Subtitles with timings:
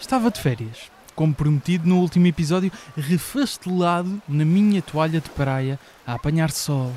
[0.00, 6.14] Estava de férias, como prometido no último episódio, refastelado na minha toalha de praia a
[6.14, 6.92] apanhar sol,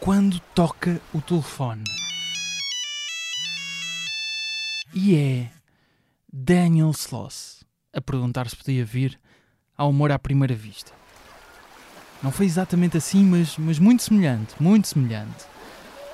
[0.00, 1.84] quando toca o telefone.
[4.94, 5.50] E é
[6.32, 9.18] Daniel Sloss a perguntar se podia vir
[9.76, 10.92] ao amor à primeira vista.
[12.22, 15.44] Não foi exatamente assim, mas, mas muito semelhante, muito semelhante.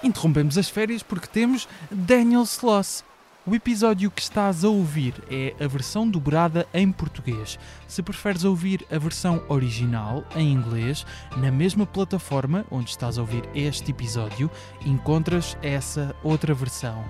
[0.03, 3.05] Interrompemos as férias porque temos Daniel Sloss.
[3.47, 7.59] O episódio que estás a ouvir é a versão dobrada em português.
[7.87, 11.05] Se preferes ouvir a versão original em inglês,
[11.37, 14.51] na mesma plataforma onde estás a ouvir este episódio,
[14.87, 17.05] encontras essa outra versão.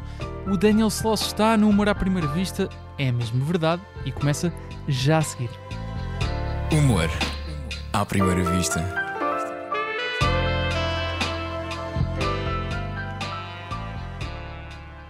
[0.49, 4.53] O Daniel Sloss está no Humor à Primeira Vista, é mesmo verdade, e começa
[4.89, 5.51] já a seguir.
[6.73, 7.09] Humor
[7.93, 9.04] à primeira vista.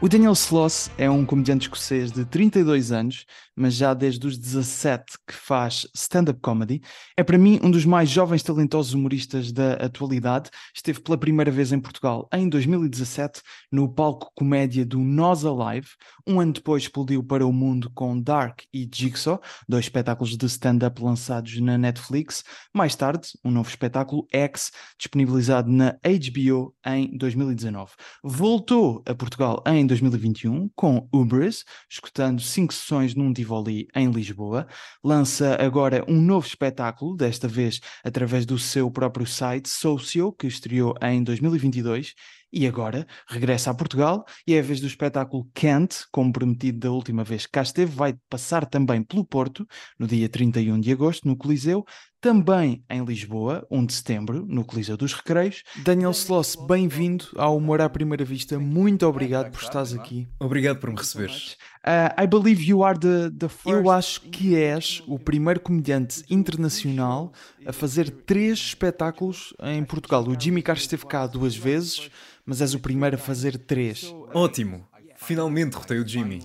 [0.04, 3.24] O Daniel Sloss é um comediante escocês de 32 anos,
[3.56, 6.82] mas já desde os 17 que faz stand-up comedy.
[7.16, 10.50] É para mim um dos mais jovens talentosos humoristas da atualidade.
[10.74, 15.88] Esteve pela primeira vez em Portugal em 2017 no palco comédia do Nós Alive.
[16.26, 21.02] Um ano depois explodiu para o mundo com Dark e Jigsaw, dois espetáculos de stand-up
[21.02, 22.44] lançados na Netflix.
[22.72, 27.92] Mais tarde, um novo espetáculo, X, disponibilizado na HBO em 2019.
[28.22, 34.66] Voltou a Portugal em 2021 com Ubris, escutando cinco sessões num Tivoli em Lisboa.
[35.02, 40.94] Lança agora um novo espetáculo, desta vez através do seu próprio site, Socio, que estreou
[41.02, 42.14] em 2022
[42.50, 46.90] e agora regressa a Portugal e é a vez do espetáculo Kent, como prometido da
[46.90, 49.66] última vez que cá esteve, vai passar também pelo Porto,
[49.98, 51.84] no dia 31 de agosto, no Coliseu,
[52.24, 55.62] também em Lisboa, 1 de setembro, no Coliseu dos Recreios.
[55.84, 58.58] Daniel Sloss, bem-vindo ao Humor à Primeira Vista.
[58.58, 60.26] Muito obrigado por estares aqui.
[60.40, 61.58] Obrigado por me receberes.
[61.86, 63.66] Uh, I believe you are the, the first...
[63.66, 67.30] Eu acho que és o primeiro comediante internacional
[67.66, 70.26] a fazer três espetáculos em Portugal.
[70.26, 72.08] O Jimmy Carr esteve cá duas vezes,
[72.46, 74.10] mas és o primeiro a fazer três.
[74.32, 74.88] Ótimo.
[75.16, 76.40] Finalmente derrotei o Jimmy.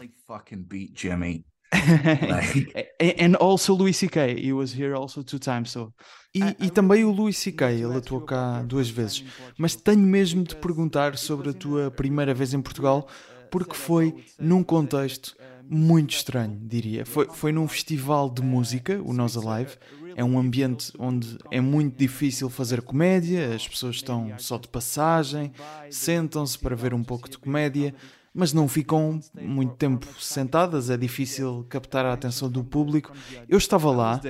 [3.19, 4.35] and also Louis C.K.
[4.35, 5.94] He was here also two times, so.
[6.34, 7.72] E, e também o Louis C.K.
[7.72, 9.24] Ele atuou cá duas vezes.
[9.57, 13.07] Mas tenho mesmo de perguntar sobre a tua primeira vez em Portugal,
[13.50, 15.35] porque foi num contexto
[15.68, 17.06] muito estranho, diria.
[17.06, 19.78] Foi, foi num festival de música, o Nós Alive.
[20.16, 25.51] É um ambiente onde é muito difícil fazer comédia, as pessoas estão só de passagem,
[25.90, 27.94] sentam-se para ver um pouco de comédia
[28.39, 33.11] mas não ficam muito tempo sentadas, é difícil captar a atenção do público.
[33.50, 34.22] Eu estava lá.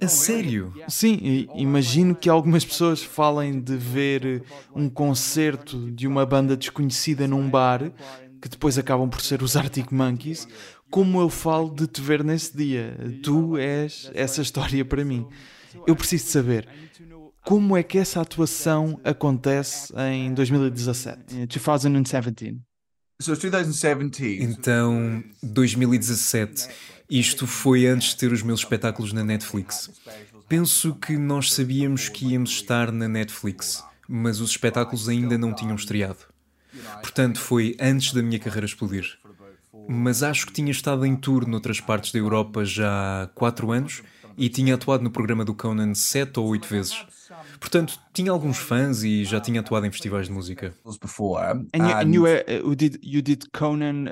[0.00, 0.72] A sério?
[0.86, 7.50] Sim, imagino que algumas pessoas falem de ver um concerto de uma banda desconhecida num
[7.50, 7.90] bar,
[8.40, 10.46] que depois acabam por ser os Arctic Monkeys,
[10.88, 12.96] como eu falo de te ver nesse dia.
[13.20, 15.26] Tu és essa história para mim.
[15.88, 16.68] Eu preciso saber
[17.44, 21.46] como é que essa atuação acontece em 2017?
[21.46, 22.56] 2017.
[23.20, 24.42] So 2017.
[24.42, 26.68] Então, 2017.
[27.08, 29.90] Isto foi antes de ter os meus espetáculos na Netflix.
[30.48, 35.76] Penso que nós sabíamos que íamos estar na Netflix, mas os espetáculos ainda não tinham
[35.76, 36.18] estreado.
[37.02, 39.18] Portanto, foi antes da minha carreira explodir.
[39.86, 44.02] Mas acho que tinha estado em tour noutras partes da Europa já há quatro anos
[44.36, 47.04] e tinha atuado no programa do Conan sete ou oito vezes.
[47.58, 50.74] Portanto, tinha alguns fãs e já tinha atuado em festivais de música.
[50.84, 52.26] And you, and you,
[52.68, 54.06] you, did, you did Conan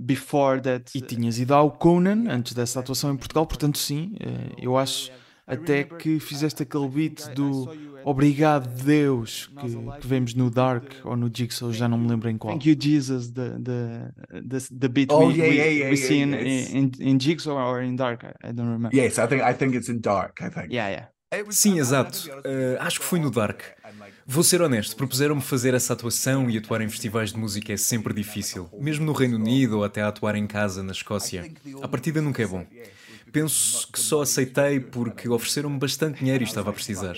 [0.00, 0.90] before that?
[0.94, 5.10] E tinhas ido ao Conan antes dessa atuação em Portugal, portanto sim, uh, eu acho
[5.46, 7.70] até que fizeste aquele beat do
[8.04, 12.38] Obrigado Deus que, que vemos no Dark ou no Jigsaw, já não me lembro em
[12.38, 12.52] qual.
[12.52, 14.12] Thank you Jesus, the, the,
[14.48, 17.82] the, the beat oh, we, yeah, yeah, yeah, we see in, in, in Jigsaw or
[17.82, 18.96] in Dark, I don't remember.
[18.96, 20.72] Yes, I think, I think it's in Dark, I think.
[20.72, 21.06] Yeah, yeah.
[21.50, 22.28] Sim, exato.
[22.28, 23.60] Uh, acho que foi no Dark.
[24.24, 28.14] Vou ser honesto, propuseram-me fazer essa atuação e atuar em festivais de música é sempre
[28.14, 31.52] difícil, mesmo no Reino Unido ou até atuar em casa na Escócia.
[31.82, 32.66] A partida nunca é bom.
[33.32, 37.14] Penso que só aceitei porque ofereceram-me bastante dinheiro e estava a precisar.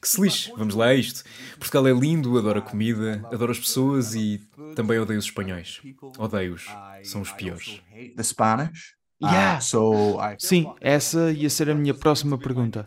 [0.00, 1.24] Que se lixe, vamos lá a isto.
[1.58, 4.40] Portugal é lindo, adoro a comida, adoro as pessoas e
[4.74, 5.80] também odeio os espanhóis.
[6.18, 6.66] Odeio-os,
[7.02, 7.80] são os piores.
[8.16, 8.95] The Spanish?
[9.22, 9.56] Yeah.
[9.56, 10.36] Uh, so I...
[10.38, 12.86] Sim, essa ia ser a minha próxima pergunta.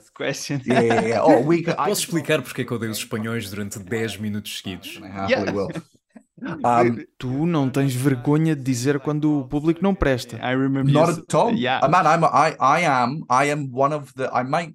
[0.68, 4.58] Yeah, yeah, oh, we Posso explicar porque é que odeio os espanhóis durante 10 minutos
[4.58, 5.00] seguidos?
[5.28, 5.52] Yeah.
[6.42, 10.38] Um, tu não tens vergonha de dizer quando o público não presta.
[10.38, 10.90] I remember.
[10.90, 11.54] Not at all.
[11.54, 11.86] Yeah.
[11.86, 14.74] Uh, man, I'm I I am I am one of the I might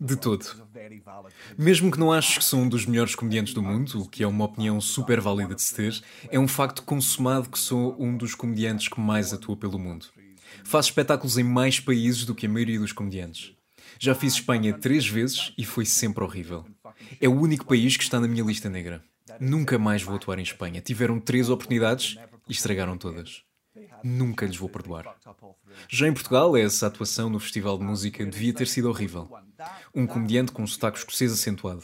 [0.00, 0.44] De todo.
[1.56, 4.26] Mesmo que não aches que sou um dos melhores comediantes do mundo, o que é
[4.26, 8.34] uma opinião super válida de se ter, é um facto consumado que sou um dos
[8.34, 10.06] comediantes que mais atua pelo mundo.
[10.64, 13.52] Faço espetáculos em mais países do que a maioria dos comediantes.
[14.00, 16.66] Já fiz Espanha três vezes e foi sempre horrível.
[17.20, 19.04] É o único país que está na minha lista negra.
[19.38, 20.80] Nunca mais vou atuar em Espanha.
[20.80, 22.16] Tiveram três oportunidades
[22.48, 23.45] e estragaram todas.
[24.02, 25.16] Nunca lhes vou perdoar.
[25.88, 29.28] Já em Portugal, essa atuação no Festival de Música devia ter sido horrível.
[29.94, 31.82] Um comediante com um sotaque escocês acentuado.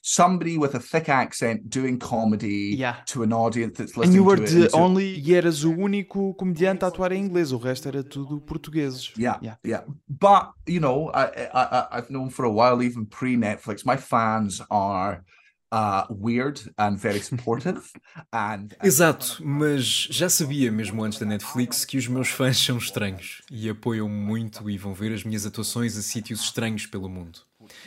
[0.00, 3.02] Somebody with a thick accent doing comedy yeah.
[3.06, 4.70] to an audience that's listening And you were to it.
[4.70, 8.40] The only, e eras o único comediante a atuar em inglês, o resto era tudo
[8.40, 9.12] portugueses.
[9.18, 9.84] Yeah, yeah, yeah.
[10.08, 15.24] But, you know, I, I, I've known for a while, even pre-Netflix, my fans are
[15.70, 17.82] Uh, weird and very supportive.
[18.32, 23.42] and, Exato, mas já sabia mesmo antes da Netflix que os meus fãs são estranhos
[23.50, 27.40] e apoiam muito e vão ver as minhas atuações a sítios estranhos pelo mundo.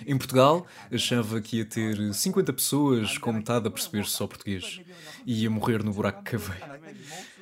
[0.06, 4.80] Em Portugal, achava que ia ter 50 pessoas com metade a perceber só português
[5.26, 6.62] e ia morrer no buraco que cavei.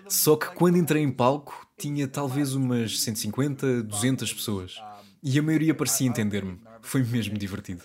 [0.07, 4.75] Só que quando entrei em palco, tinha talvez umas 150, 200 pessoas
[5.21, 6.59] e a maioria parecia entender-me.
[6.81, 7.83] Foi mesmo divertido.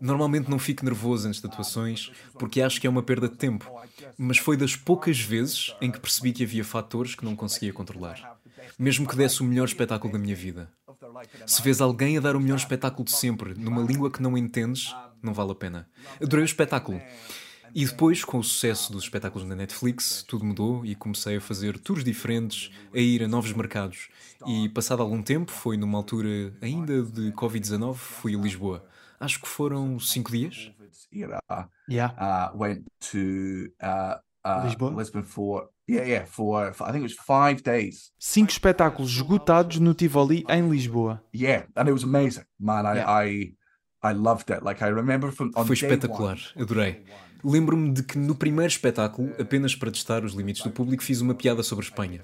[0.00, 3.70] Normalmente não fico nervoso antes de atuações porque acho que é uma perda de tempo,
[4.16, 8.38] mas foi das poucas vezes em que percebi que havia fatores que não conseguia controlar.
[8.78, 10.70] Mesmo que desse o melhor espetáculo da minha vida.
[11.46, 14.94] Se vês alguém a dar o melhor espetáculo de sempre numa língua que não entendes,
[15.22, 15.88] não vale a pena.
[16.20, 17.00] Adorei o espetáculo.
[17.72, 21.78] E depois, com o sucesso dos espetáculos na Netflix, tudo mudou e comecei a fazer
[21.78, 24.08] tours diferentes, a ir a novos mercados.
[24.46, 28.84] E passado algum tempo, foi numa altura ainda de Covid-19, fui a Lisboa
[29.20, 30.72] acho que foram cinco dias.
[31.88, 32.14] Yeah.
[32.18, 34.96] Uh, went to uh, uh, Lisbon?
[34.96, 38.12] Lisbon for yeah, yeah, for, for I think it was five days.
[38.18, 41.20] Cinco espetáculos esgotados no Tivoli em Lisboa.
[41.34, 42.86] Yeah, and it was amazing, man.
[42.86, 43.08] I yeah.
[43.08, 43.52] I,
[44.02, 44.62] I loved it.
[44.62, 47.04] Like I remember from Foi espetacular, adorei.
[47.44, 51.34] Lembro-me de que no primeiro espetáculo, apenas para testar os limites do público, fiz uma
[51.34, 52.22] piada sobre Espanha.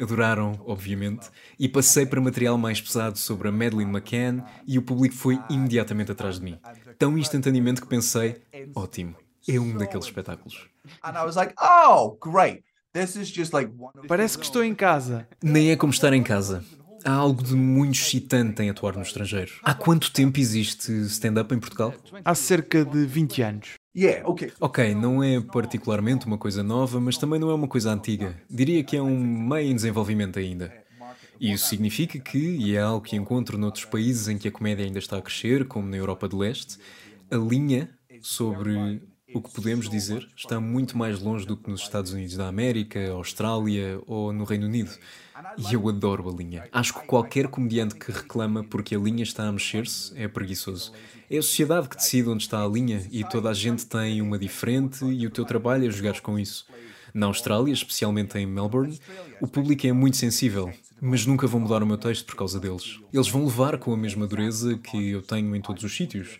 [0.00, 1.28] Adoraram, obviamente,
[1.58, 6.12] e passei para material mais pesado sobre a Madeleine McCann e o público foi imediatamente
[6.12, 6.58] atrás de mim.
[6.98, 8.36] Tão instantaneamente que pensei,
[8.74, 9.16] ótimo,
[9.48, 10.68] é um daqueles espetáculos.
[11.60, 12.16] Oh,
[14.06, 15.28] Parece que estou em casa.
[15.42, 16.64] Nem é como estar em casa.
[17.04, 19.52] Há algo de muito excitante em atuar no estrangeiro.
[19.62, 21.94] Há quanto tempo existe stand-up em Portugal?
[22.24, 23.77] Há cerca de 20 anos.
[23.96, 24.52] Yeah, okay.
[24.60, 28.40] ok, não é particularmente uma coisa nova, mas também não é uma coisa antiga.
[28.48, 30.72] Diria que é um meio em desenvolvimento ainda.
[31.40, 34.98] Isso significa que, e é algo que encontro noutros países em que a comédia ainda
[34.98, 36.78] está a crescer, como na Europa de Leste,
[37.30, 37.90] a linha
[38.20, 39.00] sobre
[39.34, 43.10] o que podemos dizer está muito mais longe do que nos Estados Unidos da América,
[43.10, 44.90] Austrália ou no Reino Unido.
[45.56, 46.68] E eu adoro a linha.
[46.72, 50.92] Acho que qualquer comediante que reclama porque a linha está a mexer-se é preguiçoso.
[51.30, 54.38] É a sociedade que decide onde está a linha e toda a gente tem uma
[54.38, 56.66] diferente e o teu trabalho é jogares com isso.
[57.12, 58.98] Na Austrália, especialmente em Melbourne,
[59.40, 62.98] o público é muito sensível, mas nunca vão mudar o meu texto por causa deles.
[63.12, 66.38] Eles vão levar com a mesma dureza que eu tenho em todos os sítios.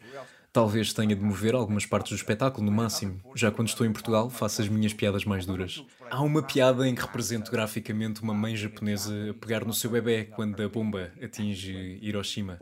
[0.53, 3.21] Talvez tenha de mover algumas partes do espetáculo, no máximo.
[3.35, 5.85] Já quando estou em Portugal, faço as minhas piadas mais duras.
[6.11, 10.25] Há uma piada em que represento graficamente uma mãe japonesa a pegar no seu bebê
[10.25, 12.59] quando a bomba atinge Hiroshima.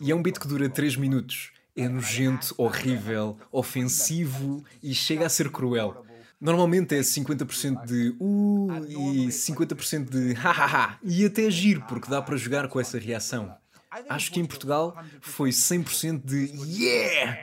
[0.00, 1.50] E é um beat que dura 3 minutos.
[1.74, 6.04] É nojento, horrível, ofensivo e chega a ser cruel.
[6.40, 10.98] Normalmente é 50% de uh e 50% de hahaha.
[11.02, 13.54] E até giro, porque dá para jogar com essa reação.
[14.08, 17.38] Acho que em Portugal foi 100% de yeah!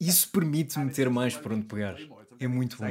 [0.00, 1.96] Isso permite-me ter mais por onde pegar.
[2.40, 2.86] É muito bom.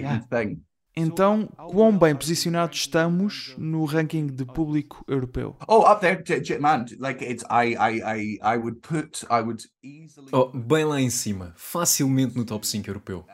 [0.96, 5.56] Então, quão bem posicionados estamos no ranking de público europeu?
[5.68, 6.86] Oh, up there, man.
[7.00, 10.28] Like it's, I, I, I, I would put, I would easily.
[10.34, 13.26] Oh, bem lá em cima, facilmente no top 5 europeu.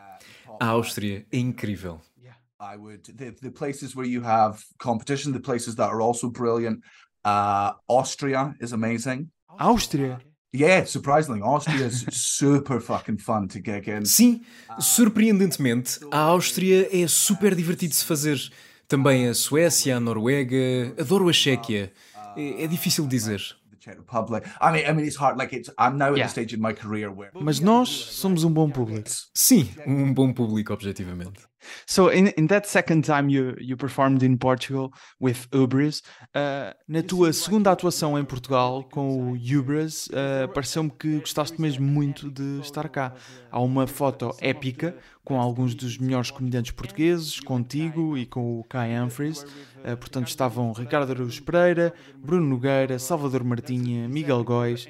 [0.60, 2.00] A Áustria é incrível.
[2.60, 6.80] I would the, the places where you have competition, the places that are also brilliant.
[7.24, 9.30] Uh, Austria is amazing.
[9.58, 10.20] Áustria?
[10.56, 14.06] Yeah, surprisingly, Austria is super fucking fun to get in.
[14.06, 14.42] Sim,
[14.80, 18.40] surpreendentemente, a Áustria é super divertido de se fazer.
[18.88, 21.92] Também a Suécia, a Noruega, adoro a Chequia.
[22.38, 23.42] É, é difícil dizer.
[27.42, 29.10] Mas nós somos um bom público.
[29.34, 31.40] Sim, um bom público, objetivamente.
[31.86, 36.02] So in, in that second time you, you performed in Portugal with Ubris,
[36.36, 41.86] uh, na tua segunda atuação em Portugal com o Ubris, uh, pareceu-me que gostaste mesmo
[41.86, 43.14] muito de estar cá.
[43.52, 48.98] Há uma foto épica com alguns dos melhores comediantes portugueses, contigo e com o Kai
[48.98, 49.44] Humphries.
[49.44, 54.88] Uh, portanto, estavam Ricardo Araújo Pereira, Bruno Nogueira, Salvador Martinha, Miguel Góis,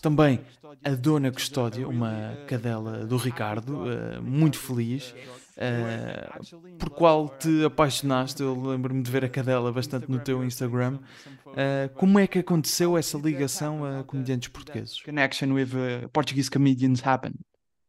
[0.00, 0.40] também
[0.84, 5.14] a Dona Custódia, uma cadela do Ricardo, uh, muito feliz.
[5.60, 8.42] Uh, por qual te apaixonaste?
[8.42, 10.98] Eu lembro-me de ver a cadela bastante no teu Instagram.
[11.46, 15.02] Uh, como é que aconteceu essa ligação a comediantes portugueses?
[15.02, 17.34] Connection with uh, Portuguese comedians happen.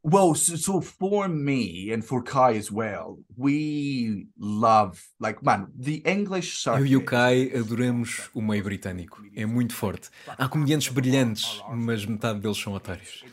[0.04, 6.02] Well, so, so, for me and for Kai as well, we love, like, man, the
[6.06, 6.80] English circuit...
[6.82, 9.22] Eu e o Kai adoramos o meio britânico.
[9.36, 10.10] É muito forte.
[10.28, 13.24] Há comediantes brilhantes, mas metade deles são otários.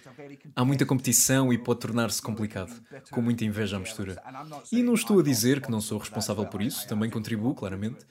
[0.54, 2.74] Há muita competição e pode tornar-se complicado,
[3.10, 4.22] com muita inveja à mistura.
[4.70, 8.04] E não estou a dizer que não sou responsável por isso, também contribuo, claramente.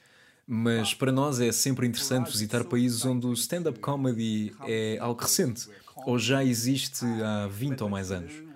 [0.47, 5.67] Mas para nós é sempre interessante visitar países onde o stand-up comedy é algo recente,
[6.05, 8.46] ou já existe há 20 ou mais anos.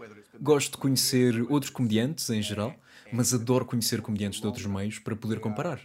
[0.42, 2.74] Gosto de conhecer outros comediantes em geral,
[3.14, 5.80] mas adoro conhecer comediantes de outros meios para poder comparar.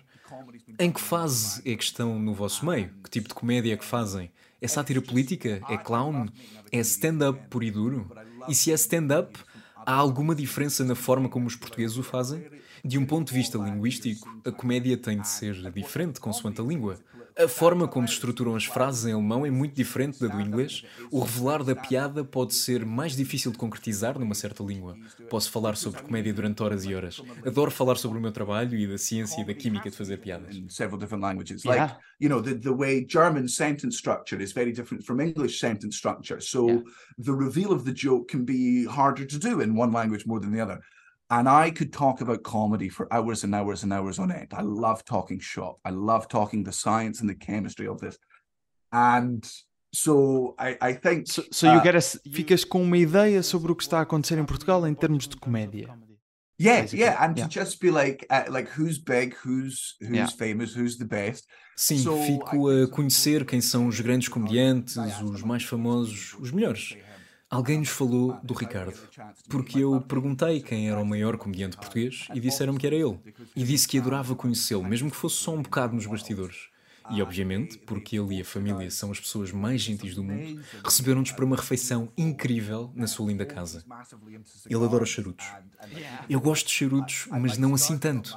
[0.78, 2.90] Em que fase é que estão no vosso meio?
[3.04, 4.30] Que tipo de comédia é que fazem?
[4.60, 5.60] É sátira política?
[5.68, 6.26] É clown?
[6.72, 8.10] É stand-up puro e duro?
[8.48, 9.38] E se é stand-up,
[9.84, 12.46] há alguma diferença na forma como os portugueses o fazem?
[12.82, 16.98] De um ponto de vista linguístico, a comédia tem de ser diferente consoante a língua.
[17.38, 20.82] A forma como se estruturam as frases em alemão é muito diferente da do inglês.
[21.10, 24.96] O revelar da piada pode ser mais difícil de concretizar numa certa língua.
[25.28, 27.22] Posso falar sobre comédia durante horas e horas.
[27.44, 30.56] Adoro falar sobre o meu trabalho e da ciência e da química de fazer piadas.
[30.70, 31.62] Several different languages.
[31.64, 35.94] Like, you know, the, the way German sentence structure is very different from English sentence
[35.94, 36.40] structure.
[36.40, 36.84] So
[37.18, 40.52] the reveal of the joke can be harder to do in one language more than
[40.52, 40.80] the other.
[41.28, 44.52] And I could talk about comedy for hours and hours and hours on end.
[44.52, 45.80] I love talking shop.
[45.84, 48.16] I love talking the science and the chemistry of this.
[48.92, 49.44] And
[49.92, 51.26] so I, I think.
[51.26, 54.02] So, so you uh, get a, ficas com uma ideia sobre o que está a
[54.02, 55.88] acontecer em Portugal em termos de comédia.
[56.58, 57.00] Yeah, basically.
[57.00, 57.48] yeah, and yeah.
[57.48, 60.26] to just be like, uh, like who's big, who's who's yeah.
[60.28, 61.44] famous, who's the best.
[61.76, 66.96] Sim, so, fico a conhecer quem são os grandes comediantes, os mais famosos, os melhores.
[67.48, 68.98] Alguém nos falou do Ricardo,
[69.48, 73.18] porque eu perguntei quem era o maior comediante português e disseram-me que era ele.
[73.54, 76.68] E disse que adorava conhecê-lo, mesmo que fosse só um bocado nos bastidores.
[77.08, 81.30] E, obviamente, porque ele e a família são as pessoas mais gentis do mundo, receberam-nos
[81.30, 83.84] para uma refeição incrível na sua linda casa.
[84.68, 85.46] Ele adora os charutos.
[86.28, 88.36] Eu gosto de charutos, mas não assim tanto.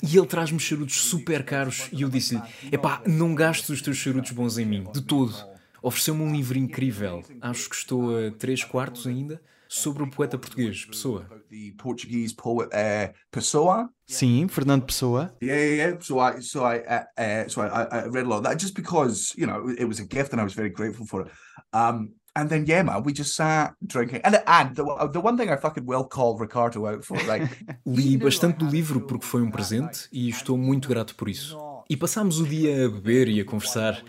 [0.00, 4.30] E ele traz-me charutos super caros e eu disse-lhe: epá, não gastes os teus charutos
[4.30, 5.53] bons em mim, de todo.
[5.84, 9.38] Ofereceu-me um livro incrível, acho que estou a três quartos ainda,
[9.68, 11.28] sobre o poeta português, Pessoa.
[11.28, 13.90] Uh, Pessoa.
[14.06, 15.36] Sim, Fernando Pessoa.
[15.42, 16.00] Yeah, yeah, yeah.
[16.00, 18.74] So I, so I, uh, uh, so I, I read a lot of that just
[18.74, 21.28] because you know it was a gift and I was very grateful for it.
[21.74, 24.22] Um, and then yeah, man, we just sat drinking.
[24.24, 27.46] And and the, the one thing I fucking will call Ricardo out for, like.
[27.84, 31.73] Li bastante do livro porque foi um presente e estou muito grato por isso.
[31.94, 34.04] E passámos o dia a beber e a conversar.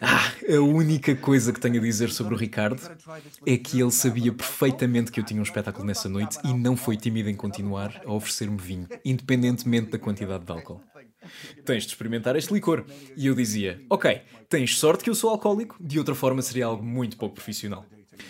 [0.00, 2.80] Ah, a única coisa que tenho a dizer sobre o Ricardo
[3.44, 6.96] é que ele sabia perfeitamente que eu tinha um espetáculo nessa noite e não foi
[6.96, 10.80] tímido em continuar a oferecer-me vinho, independentemente da quantidade de álcool.
[11.64, 12.84] Tens de experimentar este licor.
[13.16, 16.84] E eu dizia: Ok, tens sorte que eu sou alcoólico, de outra forma seria algo
[16.84, 17.84] muito pouco profissional.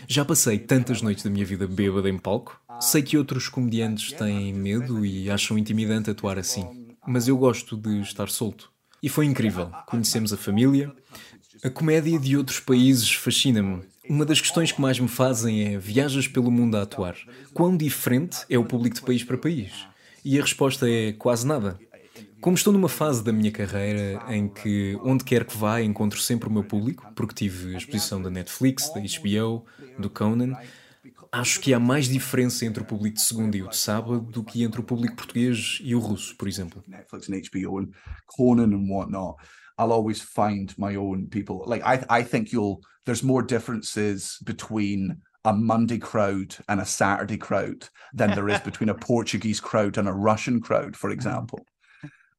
[0.08, 2.58] Já passei tantas noites da minha vida bêbada em palco.
[2.80, 8.00] Sei que outros comediantes têm medo e acham intimidante atuar assim, mas eu gosto de
[8.00, 8.72] estar solto.
[9.04, 9.70] E foi incrível.
[9.84, 10.90] Conhecemos a família.
[11.62, 13.82] A comédia de outros países fascina-me.
[14.08, 17.14] Uma das questões que mais me fazem é: viajas pelo mundo a atuar.
[17.52, 19.72] Quão diferente é o público de país para país?
[20.24, 21.78] E a resposta é quase nada.
[22.40, 26.48] Como estou numa fase da minha carreira em que, onde quer que vá, encontro sempre
[26.48, 29.66] o meu público, porque tive a exposição da Netflix, da HBO,
[29.98, 30.56] do Conan,
[31.40, 34.44] acho que há mais diferença entre o público de segunda e o de sábado do
[34.44, 36.82] que entre o público português e o russo, por exemplo.
[36.86, 37.88] Netflix and HBO and
[38.26, 39.36] Conan and whatnot.
[39.78, 41.64] I'll always find my own people.
[41.66, 42.80] Like I, I think you'll.
[43.04, 48.88] There's more differences between a Monday crowd and a Saturday crowd than there is between
[48.88, 51.66] a Portuguese crowd and a Russian crowd, for example.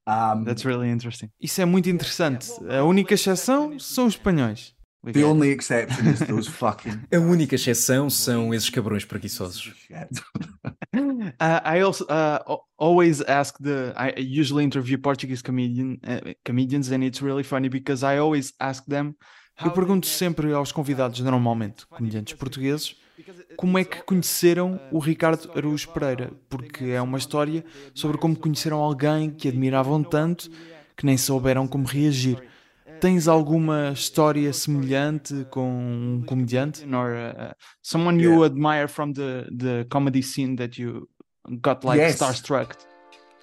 [0.07, 1.29] Um, That's really interesting.
[1.39, 2.49] Isso é muito interessante.
[2.69, 4.74] A única exceção são os espanhóis.
[5.13, 6.99] The only exception is those fucking.
[7.13, 9.73] A única exceção são esses cabrões preguiçosos.
[9.91, 13.93] uh, I also uh, always ask the.
[13.95, 18.83] I usually interview Portuguese comedian uh, comedians, and it's really funny because I always ask
[18.85, 19.15] them.
[19.63, 22.95] Eu pergunto sempre aos convidados, normalmente comediantes portugueses,
[23.55, 28.79] como é que conheceram o Ricardo Araújo Pereira, porque é uma história sobre como conheceram
[28.79, 30.49] alguém que admiravam tanto
[30.95, 32.41] que nem souberam como reagir.
[33.05, 36.83] Tens alguma história semelhante com um comediante?
[36.85, 38.45] Or uh, someone you yeah.
[38.47, 41.07] admire from the, the comedy scene that you
[41.61, 42.15] got like yes.
[42.15, 42.75] starstruck?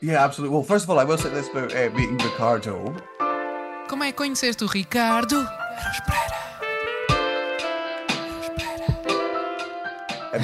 [0.02, 0.52] Yeah, absolutely.
[0.52, 2.92] Well, first of all, I will say this about uh, meeting Ricardo.
[3.88, 5.36] Como é que conheceste o Ricardo?
[5.92, 6.42] Espera.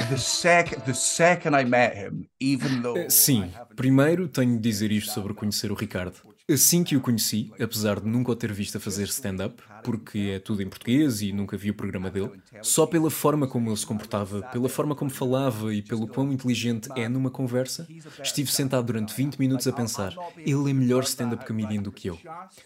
[0.09, 2.97] The sec the second I met him, even though...
[2.97, 6.13] Eh, sim, primeiro tenho de dizer isto sobre conhecer o Ricardo.
[6.51, 10.39] Assim que o conheci, apesar de nunca o ter visto a fazer stand-up, porque é
[10.39, 12.31] tudo em português e nunca vi o programa dele,
[12.63, 16.89] só pela forma como ele se comportava, pela forma como falava e pelo quão inteligente
[16.95, 17.87] é numa conversa,
[18.23, 22.17] estive sentado durante 20 minutos a pensar: ele é melhor stand-up comedian do que eu.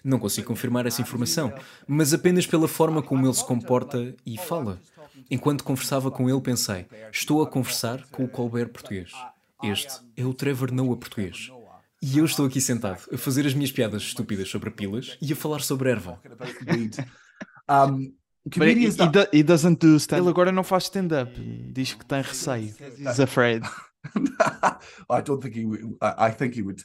[0.01, 1.51] Não consigo confirmar essa informação,
[1.85, 4.79] mas apenas pela forma como ele se comporta e fala.
[5.29, 9.11] Enquanto conversava com ele, pensei: estou a conversar com o Colbert português.
[9.61, 11.51] Este é o Trevor Noah português.
[12.05, 15.35] E eu estou aqui sentado a fazer as minhas piadas estúpidas sobre pilas e a
[15.37, 16.19] falar sobre erva.
[17.69, 18.13] um,
[18.51, 18.91] he,
[19.31, 21.31] he, doesn't do stand Ele agora não faz stand-up.
[21.71, 22.75] Diz que tem receio.
[22.99, 23.63] He's afraid.
[25.09, 25.95] I don't think he would.
[26.01, 26.83] I, I think he would.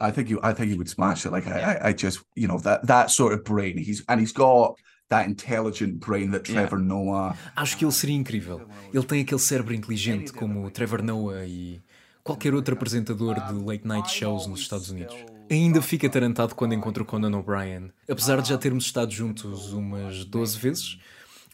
[0.00, 0.38] I think he.
[0.42, 1.32] I think he would smash it.
[1.32, 3.76] Like I, I, just, you know, that that sort of brain.
[3.76, 4.78] He's and he's got
[5.10, 6.88] that intelligent brain that Trevor yeah.
[6.88, 7.36] Noah.
[7.54, 8.66] Acho que ele seria incrível.
[8.90, 11.82] Ele tem aquele cérebro inteligente como Trevor Noah e
[12.26, 15.14] qualquer outro apresentador de late night shows nos Estados Unidos.
[15.48, 17.92] Ainda fica atarantado quando encontro Conan O'Brien.
[18.10, 20.98] Apesar de já termos estado juntos umas 12 vezes,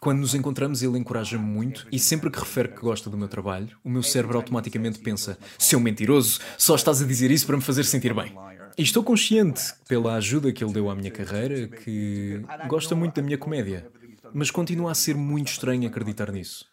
[0.00, 3.76] quando nos encontramos, ele encoraja-me muito e sempre que refere que gosta do meu trabalho,
[3.84, 7.84] o meu cérebro automaticamente pensa: seu mentiroso, só estás a dizer isso para me fazer
[7.84, 8.34] sentir bem.
[8.78, 13.22] E estou consciente, pela ajuda que ele deu à minha carreira, que gosta muito da
[13.22, 13.86] minha comédia.
[14.32, 16.64] Mas continua a ser muito estranho acreditar nisso.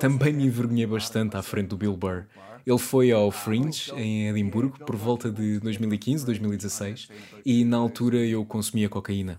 [0.00, 2.24] Também me envergonhei bastante à frente do Bill Burr.
[2.66, 7.08] Ele foi ao Fringe, em Edimburgo, por volta de 2015, 2016,
[7.44, 9.38] e na altura eu consumia cocaína.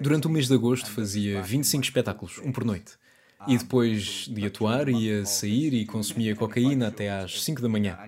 [0.00, 2.98] Durante o mês de agosto fazia 25 espetáculos, um por noite.
[3.46, 7.98] E depois de atuar, ia sair e consumia cocaína até às 5 da manhã.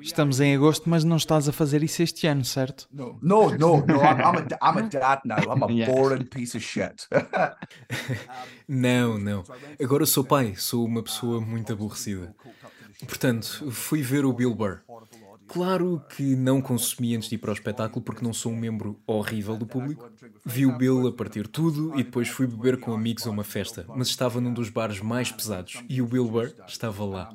[0.00, 2.88] Estamos em agosto, mas não estás a fazer isso este ano, certo?
[2.92, 3.96] No, no, no, no.
[3.96, 5.38] I'm, a, I'm a dad now.
[5.38, 5.92] I'm a yeah.
[5.92, 7.06] boring piece of shit.
[8.68, 9.44] não, não.
[9.80, 12.34] Agora sou pai, sou uma pessoa muito aborrecida.
[13.06, 14.80] Portanto, fui ver o Bill Burr.
[15.52, 19.00] Claro que não consumi antes de ir para o espetáculo porque não sou um membro
[19.04, 20.08] horrível do público.
[20.44, 23.84] Vi o Bill a partir tudo e depois fui beber com amigos a uma festa,
[23.88, 27.34] mas estava num dos bares mais pesados e o Bill Burr estava lá.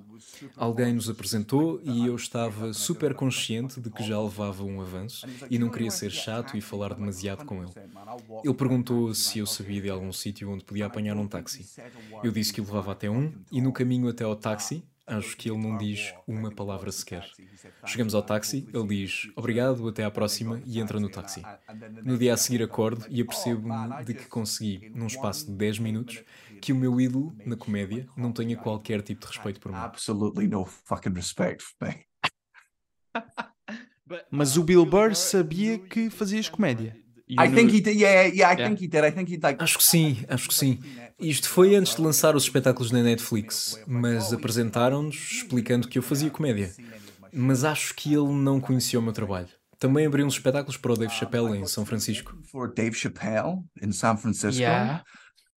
[0.56, 5.60] Alguém nos apresentou e eu estava super consciente de que já levava um avanço e
[5.60, 7.74] não queria ser chato e falar demasiado com ele.
[8.46, 11.66] Ele perguntou se eu sabia de algum sítio onde podia apanhar um táxi.
[12.24, 15.60] Eu disse que levava até um e no caminho até ao táxi Acho que ele
[15.60, 17.30] não diz uma palavra sequer.
[17.86, 21.44] Chegamos ao táxi, ele diz obrigado, até à próxima e entra no táxi.
[22.04, 26.24] No dia a seguir acordo e apercebo-me de que consegui, num espaço de 10 minutos,
[26.60, 29.78] que o meu ídolo na comédia não tenha qualquer tipo de respeito por mim.
[29.78, 32.06] Absolutely no fucking respect for me.
[34.32, 36.96] Mas o Bill Burr sabia que fazias comédia.
[39.64, 40.80] Acho que sim, acho que sim.
[41.20, 46.30] Isto foi antes de lançar os espetáculos na Netflix, mas apresentaram-nos explicando que eu fazia
[46.30, 46.74] comédia.
[47.32, 49.48] Mas acho que ele não conhecia o meu trabalho.
[49.80, 52.38] Também abri uns espetáculos para o Dave Chappelle em São Francisco.
[52.52, 54.62] For Dave Chappelle in San Francisco.
[54.62, 55.04] Yeah.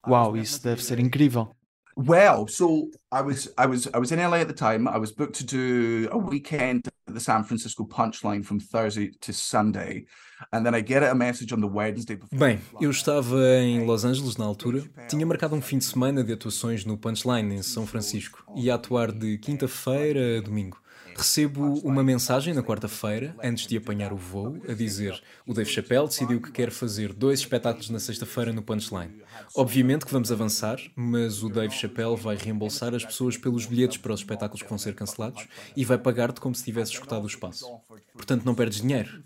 [0.07, 1.56] Uau, isso deve ser incrível.
[1.96, 4.87] Well, so I was I was I was in LA at the time.
[4.87, 9.32] I was booked to do a weekend at the San Francisco Punchline from Thursday to
[9.32, 10.04] Sunday.
[10.52, 14.04] And then I get a message on the Wednesday before Bem, eu estava em Los
[14.04, 14.85] Angeles na altura.
[15.09, 18.44] Tinha marcado um fim de semana de atuações no Punchline em São Francisco.
[18.54, 20.76] Ia atuar de quinta-feira a domingo.
[21.16, 26.07] Recebo uma mensagem na quarta-feira, antes de apanhar o voo, a dizer: o Dave Chappelle
[26.07, 29.22] decidiu que quer fazer dois espetáculos na sexta-feira no Punchline.
[29.55, 34.12] Obviamente que vamos avançar, mas o Dave Chappelle vai reembolsar as pessoas pelos bilhetes para
[34.12, 37.66] os espetáculos que vão ser cancelados e vai pagar-te como se tivesse escutado o espaço.
[38.12, 39.22] Portanto, não perdes dinheiro.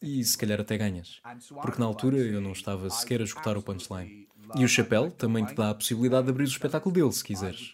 [0.00, 1.20] E se calhar até ganhas.
[1.60, 4.26] Porque na altura eu não estava sequer a escutar o punchline.
[4.54, 7.72] E o chapéu também te dá a possibilidade de abrir o espetáculo dele, se quiseres.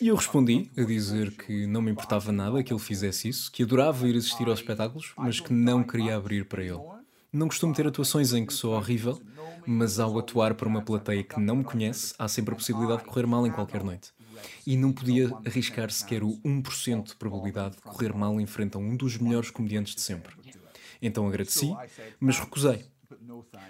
[0.00, 3.62] E eu respondi a dizer que não me importava nada que ele fizesse isso, que
[3.62, 6.80] adorava ir assistir aos espetáculos, mas que não queria abrir para ele.
[7.32, 9.20] Não costumo ter atuações em que sou horrível,
[9.66, 13.08] mas ao atuar para uma plateia que não me conhece, há sempre a possibilidade de
[13.08, 14.10] correr mal em qualquer noite.
[14.66, 18.80] E não podia arriscar sequer o 1% de probabilidade de correr mal em frente a
[18.80, 20.34] um dos melhores comediantes de sempre.
[21.00, 21.74] Então agradeci,
[22.20, 22.84] mas recusei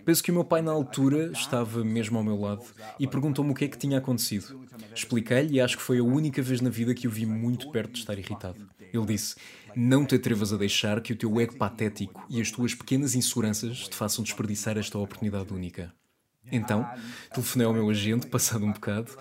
[0.05, 2.65] Penso que o meu pai, na altura, estava mesmo ao meu lado
[2.99, 4.61] e perguntou-me o que é que tinha acontecido.
[4.95, 7.93] Expliquei-lhe e acho que foi a única vez na vida que o vi muito perto
[7.93, 8.59] de estar irritado.
[8.93, 9.37] Ele disse:
[9.75, 13.89] Não te atrevas a deixar que o teu ego patético e as tuas pequenas inseguranças
[13.89, 15.93] te façam desperdiçar esta oportunidade única.
[16.51, 16.87] Então,
[17.33, 19.13] telefonei ao meu agente, passado um bocado.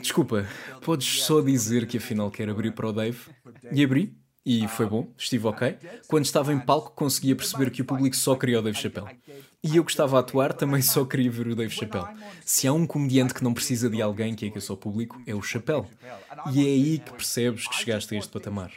[0.00, 0.46] Desculpa,
[0.82, 3.18] podes só dizer que afinal quer abrir para o Dave?
[3.72, 5.76] E abri, e foi bom, estive ok.
[6.06, 9.18] Quando estava em palco, conseguia perceber que o público só queria o Dave Chappelle.
[9.62, 12.06] E eu que estava a atuar também só queria ver o Dave Chappelle.
[12.44, 15.42] Se há um comediante que não precisa de alguém que aqueça o público, é o
[15.42, 15.86] Chappelle.
[16.52, 18.70] E é aí que percebes que chegaste a este patamar.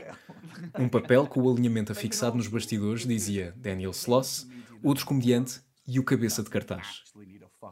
[0.79, 4.47] Um papel com o alinhamento afixado nos bastidores dizia Daniel Sloss,
[4.81, 7.03] outro comediante e o cabeça de cartaz.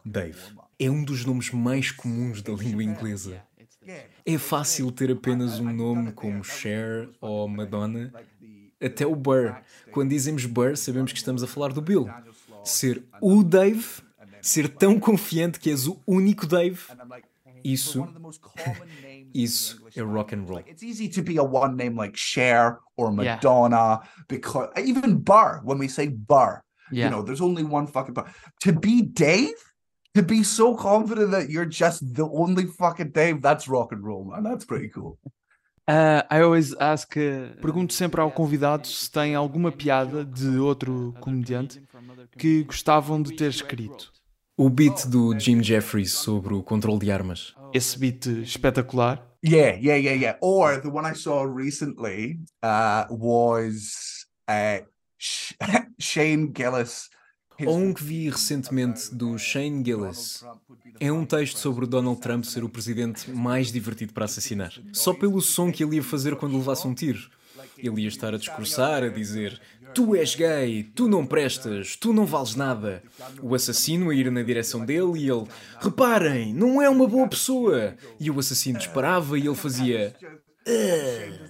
[0.05, 0.39] Dave.
[0.77, 3.41] É um dos nomes mais comuns da língua inglesa.
[4.23, 8.13] É fácil ter apenas um nome como Cher ou Madonna.
[8.81, 9.55] Até o Burr.
[9.91, 12.07] Quando dizemos Burr, sabemos que estamos a falar do Bill.
[12.69, 13.85] Ser o Dave,
[14.41, 16.79] ser tão confiante que és o único Dave,
[17.63, 18.07] isso,
[19.33, 20.59] isso é rock and roll.
[20.59, 25.61] It's easy to be a one name like Cher or Madonna because even Bar.
[25.63, 28.31] when we say Burr, you know, there's only one fucking Bar.
[28.61, 29.55] To be Dave
[30.15, 34.25] to be so confident that you're just the only fucking Dave, that's rock and roll,
[34.25, 34.43] man.
[34.43, 35.17] That's pretty cool.
[35.89, 41.15] Uh, I always ask, uh, pergunto sempre ao convidado se tem alguma piada de outro
[41.19, 41.81] comediante
[42.37, 44.13] que gostavam de ter escrito.
[44.55, 47.55] O beat do Jim Jeffries sobre o controle de armas.
[47.73, 49.19] Esse beat espetacular.
[49.43, 50.37] Yeah, yeah, yeah, yeah.
[50.41, 54.85] Or the one I saw recently uh, was uh,
[55.97, 57.09] Shane Gillis
[57.65, 60.43] ou um que vi recentemente do Shane Gillis.
[60.99, 64.73] É um texto sobre Donald Trump ser o presidente mais divertido para assassinar.
[64.91, 67.29] Só pelo som que ele ia fazer quando levasse um tiro.
[67.77, 69.59] Ele ia estar a discursar, a dizer:
[69.93, 73.01] Tu és gay, tu não prestas, tu não vales nada.
[73.41, 75.47] O assassino a ir na direção dele e ele:
[75.79, 77.95] Reparem, não é uma boa pessoa.
[78.19, 80.15] E o assassino disparava e ele fazia:
[80.67, 81.49] ah.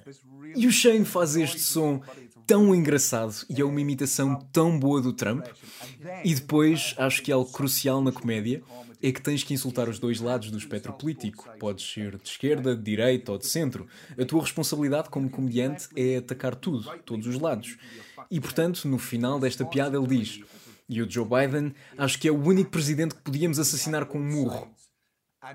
[0.55, 2.01] E o Shane faz este som
[2.49, 5.45] tão engraçado e é uma imitação tão boa do Trump.
[6.25, 8.63] E depois, acho que algo crucial na comédia
[9.03, 11.47] é que tens que insultar os dois lados do espectro político.
[11.59, 13.87] Podes ser de esquerda, de direita ou de centro.
[14.19, 17.77] A tua responsabilidade como comediante é atacar tudo, todos os lados.
[18.31, 20.41] E portanto, no final desta piada, ele diz:
[20.89, 24.27] E o Joe Biden, acho que é o único presidente que podíamos assassinar com um
[24.27, 24.67] murro.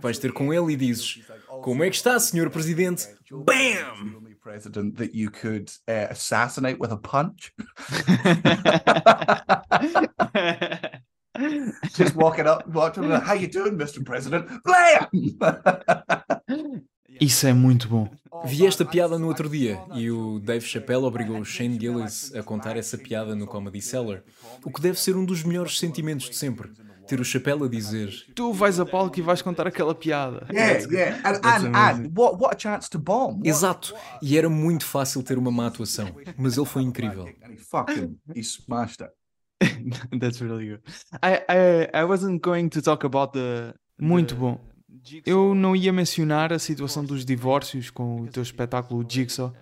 [0.00, 1.22] Vais ter com ele e dizes:
[1.60, 3.08] Como é que está, senhor presidente?
[3.32, 4.33] BAM!
[4.44, 7.50] President that you could uh, assassinate with a punch.
[11.94, 14.04] Just walking up, walking up, how you doing, Mr.
[14.04, 14.46] President?
[14.62, 15.08] Blam!
[17.20, 18.10] Isso é muito bom.
[18.44, 22.42] Vi esta piada no outro dia e o Dave Chappelle obrigou o Shane Gillis a
[22.42, 24.22] contar essa piada no Comedy Cellar,
[24.62, 26.70] o que deve ser um dos melhores sentimentos de sempre
[27.06, 30.46] ter o chapéu a dizer: Tu vais a palco e vais contar aquela piada.
[30.50, 31.20] Yeah, yeah.
[31.24, 33.40] And, and, and what, what a chance to bomb.
[33.44, 33.94] Exato.
[34.22, 37.26] E era muito fácil ter uma má atuação, mas ele foi incrível.
[37.26, 39.12] he fucking he smashed it.
[40.20, 40.82] That's really good.
[41.22, 43.74] I, I, I wasn't going to talk about the.
[43.98, 44.58] Muito bom.
[45.26, 49.52] Eu não ia mencionar a situação dos divórcios com o teu espetáculo Jigsaw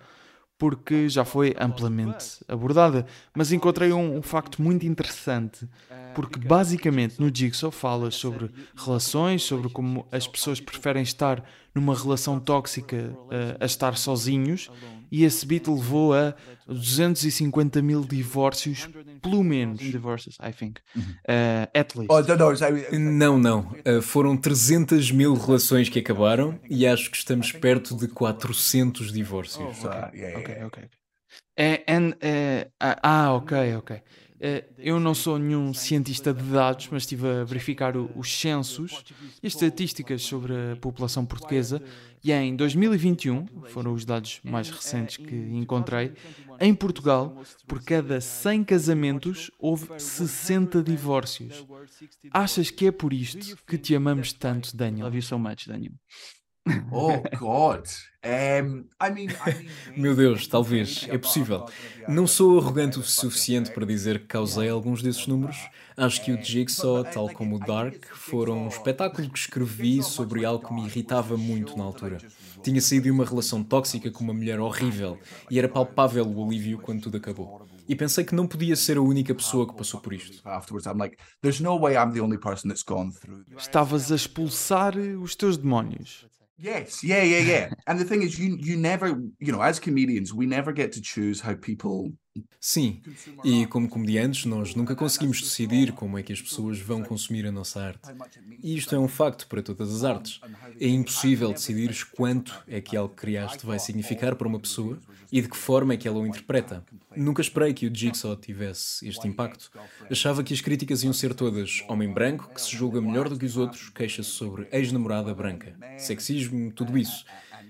[0.63, 5.67] porque já foi amplamente abordada, mas encontrei um, um, facto muito interessante,
[6.15, 11.43] porque basicamente no Jigsaw fala sobre relações, sobre como as pessoas preferem estar
[11.73, 14.69] numa relação tóxica uh, a estar sozinhos,
[15.11, 16.33] e esse beat levou a
[16.67, 18.89] 250 mil divórcios,
[19.21, 19.79] pelo menos.
[19.79, 20.79] Divorces, I think.
[20.97, 22.09] Uh, at least.
[22.09, 23.75] Oh, não, não.
[23.85, 29.83] Uh, foram 300 mil relações que acabaram e acho que estamos perto de 400 divórcios.
[29.83, 30.89] Oh, ok, ok, ok.
[31.87, 34.01] And, uh, ah, ok, ok.
[34.77, 39.03] Eu não sou nenhum cientista de dados, mas estive a verificar os censos
[39.41, 41.81] e as estatísticas sobre a população portuguesa
[42.23, 46.13] e em 2021, foram os dados mais recentes que encontrei,
[46.57, 51.65] em Portugal, por cada 100 casamentos, houve 60 divórcios.
[52.31, 55.07] Achas que é por isto que te amamos tanto, Daniel?
[55.07, 55.91] Love you so much, Daniel.
[56.91, 57.87] Oh God.
[58.25, 61.05] Um, I mean, I mean, Meu Deus, talvez.
[61.09, 61.65] É possível.
[62.07, 65.57] Não sou arrogante o suficiente para dizer que causei alguns desses números.
[65.97, 70.65] Acho que o Jigsaw, tal como o Dark, foram um espetáculo que escrevi sobre algo
[70.65, 72.19] que me irritava muito na altura.
[72.63, 75.19] Tinha saído de uma relação tóxica com uma mulher horrível
[75.51, 77.67] e era palpável o alívio quando tudo acabou.
[77.87, 80.41] E pensei que não podia ser a única pessoa que passou por isto.
[83.57, 86.25] Estavas a expulsar os teus demónios.
[86.57, 87.69] Yes, yeah, yeah, yeah.
[87.87, 89.07] and the thing is, you you never,
[89.39, 92.11] you know, as comedians, we never get to choose how people
[92.59, 93.01] Sim,
[93.43, 97.51] e como comediantes, nós nunca conseguimos decidir como é que as pessoas vão consumir a
[97.51, 98.09] nossa arte.
[98.63, 100.39] E isto é um facto para todas as artes.
[100.79, 104.97] É impossível decidir quanto é que algo que criaste vai significar para uma pessoa
[105.31, 106.83] e de que forma é que ela o interpreta.
[107.15, 109.71] Nunca esperei que o Jigsaw tivesse este impacto.
[110.09, 113.45] Achava que as críticas iam ser todas homem branco, que se julga melhor do que
[113.45, 117.25] os outros, queixa-se sobre ex-namorada branca, sexismo, tudo isso.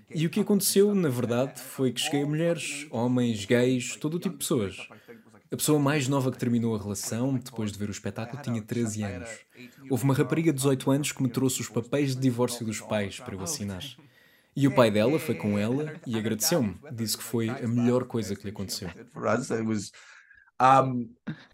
[0.10, 4.34] E o que aconteceu, na verdade, foi que cheguei a mulheres, homens, gays, todo tipo
[4.34, 4.78] de pessoas.
[5.52, 9.04] A pessoa mais nova que terminou a relação, depois de ver o espetáculo, tinha 13
[9.04, 9.30] anos.
[9.90, 13.20] Houve uma rapariga de 18 anos que me trouxe os papéis de divórcio dos pais
[13.20, 13.84] para eu assinar.
[14.56, 16.76] E o pai dela foi com ela e agradeceu-me.
[16.92, 18.90] Disse que foi a melhor coisa que lhe aconteceu.
[20.64, 21.10] Um...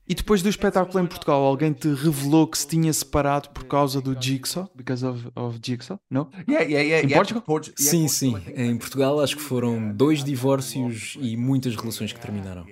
[0.08, 4.02] E depois do espetáculo em Portugal, alguém te revelou que se tinha separado por causa
[4.02, 4.68] do Jigsaw?
[4.74, 6.00] Because of, of Jigsaw?
[6.10, 6.30] Não?
[6.48, 7.44] Yeah, yeah, yeah, em Portugal?
[7.48, 8.36] Yeah, sim, sim.
[8.56, 12.66] Em Portugal acho que foram dois divórcios e muitas relações que terminaram.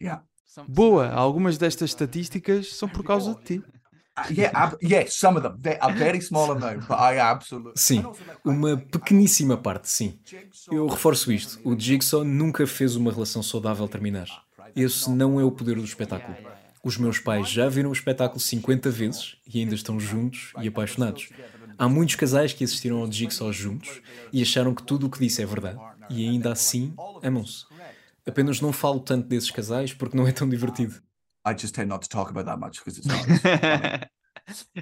[0.00, 0.22] Yeah.
[0.68, 3.64] Boa, algumas destas estatísticas são por causa de ti.
[4.18, 5.76] Uh, yeah, yes, some of them.
[5.78, 7.74] A very small amount, but I absolutely.
[7.76, 8.02] Sim,
[8.42, 10.18] uma pequeníssima parte, sim.
[10.70, 11.60] Eu reforço isto.
[11.62, 14.45] O Jigsaw nunca fez uma relação saudável terminar.
[14.76, 16.36] Esse não é o poder do espetáculo.
[16.84, 21.30] Os meus pais já viram o espetáculo 50 vezes e ainda estão juntos e apaixonados.
[21.78, 25.42] Há muitos casais que assistiram ao Jigsaw juntos e acharam que tudo o que disse
[25.42, 27.64] é verdade e ainda assim amam-se.
[28.26, 30.94] Apenas não falo tanto desses casais porque não é tão divertido.
[31.46, 34.10] I just tend not to talk about that much because it's not.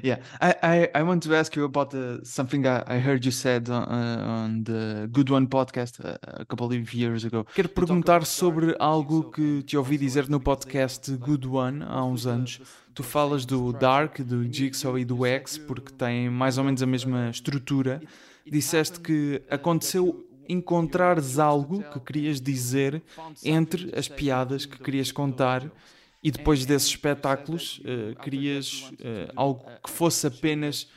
[0.02, 3.32] Yeah, I, I, I want to ask you about the, something I, I heard you
[3.32, 7.44] said on, uh, on the Good One podcast a, uh, a couple of years ago.
[7.54, 12.60] Quero perguntar sobre algo que te ouvi dizer no podcast Good One há uns anos.
[12.94, 16.86] Tu falas do Dark, do Jigsaw e do X porque têm mais ou menos a
[16.86, 18.02] mesma estrutura.
[18.46, 23.02] Disseste que aconteceu encontrares algo que querias dizer
[23.42, 25.70] entre as piadas que querias contar
[26.24, 30.88] e depois desses espetáculos uh, querias uh, algo que fosse apenas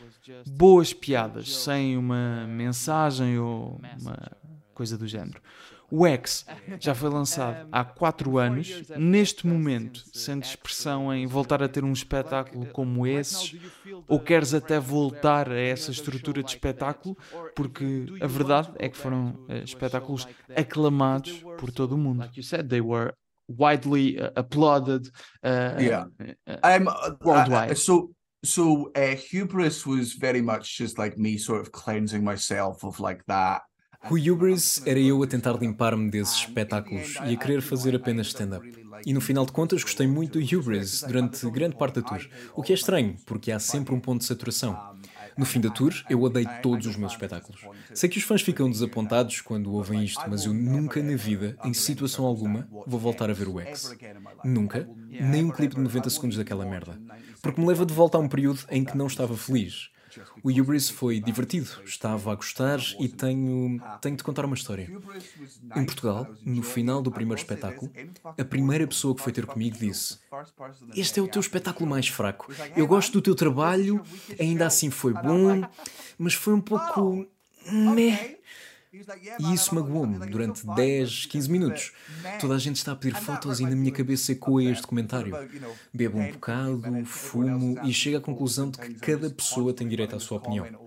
[0.48, 4.32] boas piadas, sem uma mensagem ou uma
[4.74, 5.42] coisa do género.
[5.90, 6.46] O X
[6.80, 8.84] já foi lançado há quatro anos.
[8.98, 13.56] Neste momento, sentes expressão em voltar a ter um espetáculo como esses?
[14.06, 17.18] Ou queres até voltar a essa estrutura de espetáculo?
[17.56, 22.20] Porque a verdade é que foram uh, espetáculos aclamados por todo o mundo.
[22.20, 22.68] Like you said,
[23.48, 25.10] widely uh, applauded.
[25.44, 26.06] Uh, yeah,
[26.64, 26.90] um,
[27.22, 27.78] worldwide.
[27.78, 28.12] so
[28.44, 33.24] so uh, hubris was very much just like me, sort of cleansing myself of like
[33.28, 33.62] that.
[34.10, 38.66] O Hubris era eu a tentar limpar-me desses espetáculos e a querer fazer apenas stand-up.
[39.06, 42.62] E no final de contas gostei muito do Hubris durante grande parte da tour, o
[42.62, 44.80] que é estranho, porque há sempre um ponto de saturação.
[45.38, 47.62] No fim da tour, eu odeio todos os meus espetáculos.
[47.94, 51.74] Sei que os fãs ficam desapontados quando ouvem isto, mas eu nunca na vida, em
[51.74, 53.96] situação alguma, vou voltar a ver o X.
[54.44, 57.00] Nunca, nem um clipe de 90 segundos daquela merda.
[57.42, 59.90] Porque me leva de volta a um período em que não estava feliz.
[60.44, 64.90] O Hubris foi divertido, estava a gostar e tenho, tenho de contar uma história.
[65.76, 67.92] Em Portugal, no final do primeiro espetáculo,
[68.38, 70.20] a primeira pessoa que foi ter comigo disse:
[70.96, 72.52] Este é o teu espetáculo mais fraco.
[72.76, 74.02] Eu gosto do teu trabalho,
[74.40, 75.62] ainda assim foi bom,
[76.18, 77.28] mas foi um pouco.
[77.72, 78.37] Meh.
[79.40, 81.92] E isso magoou-me durante 10, 15 minutos.
[82.40, 85.36] Toda a gente está a pedir fotos e na minha cabeça ecoa este comentário.
[85.94, 90.20] Bebo um bocado, fumo e chego à conclusão de que cada pessoa tem direito à
[90.20, 90.87] sua opinião.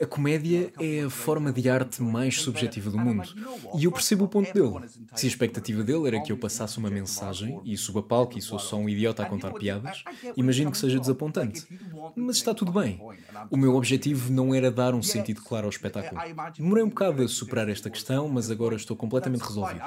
[0.00, 3.28] A comédia é a forma de arte mais subjetiva do mundo.
[3.78, 4.86] E eu percebo o ponto dele.
[5.14, 8.58] Se a expectativa dele era que eu passasse uma mensagem e suba palco e sou
[8.58, 10.02] só um idiota a contar piadas,
[10.36, 11.66] imagino que seja desapontante.
[12.16, 13.00] Mas está tudo bem.
[13.50, 16.20] O meu objetivo não era dar um sentido claro ao espetáculo.
[16.56, 19.80] Demorei um bocado a superar esta questão, mas agora estou completamente resolvido.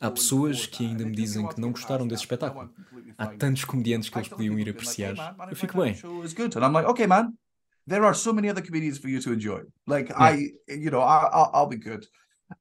[0.00, 2.70] Há pessoas que ainda me dizem que não gostaram desse espetáculo.
[3.16, 5.34] Há tantos comediantes que eles podiam ir apreciar.
[5.50, 5.96] Eu fico bem.
[7.86, 9.60] There are so many other comedians for you to enjoy.
[9.86, 10.16] Like yeah.
[10.18, 12.06] I, you know, I, will be good.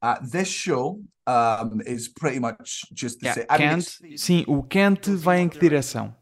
[0.02, 3.46] Uh, this show um, is pretty much just the yeah, same.
[3.48, 6.14] Kent, I mean, sim, o Kent vai em que direção?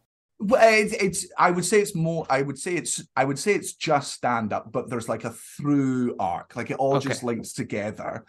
[0.42, 3.74] It's, it's I would say it's more I would say it's I would say it's
[3.74, 7.08] just stand up but there's like a through arc like it all okay.
[7.08, 8.26] just links together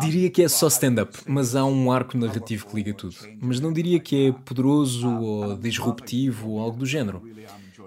[0.00, 3.16] Diria que é só stand-up, mas há um arco narrativo que liga tudo.
[3.42, 7.22] Mas não diria que é poderoso ou disruptivo ou algo do género.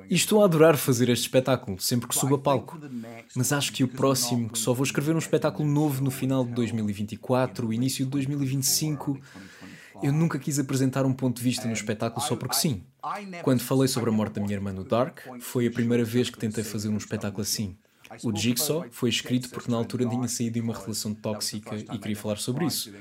[0.10, 2.80] E estou a adorar fazer este espetáculo, sempre que subo a palco.
[3.36, 6.52] Mas acho que o próximo, que só vou escrever um espetáculo novo no final de
[6.54, 9.20] 2024, início de 2025,
[10.02, 12.84] eu nunca quis apresentar um ponto de vista no espetáculo só porque sim.
[13.44, 16.38] Quando falei sobre a morte da minha irmã no Dark, foi a primeira vez que
[16.38, 17.78] tentei fazer um espetáculo assim.
[18.24, 22.16] O Jigsaw foi escrito porque na altura tinha saído de uma relação tóxica e queria
[22.16, 22.94] falar sobre isso.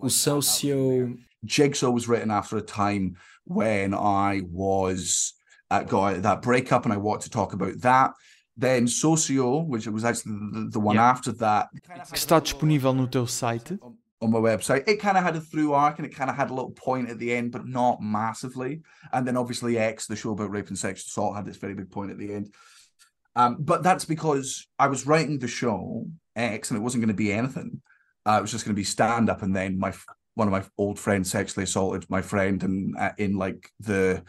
[0.00, 3.14] O Socio Jigsaw was written after a time
[3.46, 5.39] when I was
[5.70, 8.12] uh, got that breakup, and I want to talk about that.
[8.56, 11.08] Then Socio, which was actually the, the one yeah.
[11.08, 13.78] after that, que está disponível no teu site.
[14.22, 16.50] On my website, it kind of had a through arc and it kind of had
[16.50, 18.82] a little point at the end, but not massively.
[19.14, 21.90] And then obviously X, the show about rape and sexual assault, had this very big
[21.90, 22.52] point at the end.
[23.34, 26.06] Um, but that's because I was writing the show
[26.36, 27.80] X, and it wasn't going to be anything.
[28.26, 29.94] Uh, it was just going to be stand up, and then my
[30.34, 34.22] one of my old friends sexually assaulted my friend, and uh, in like the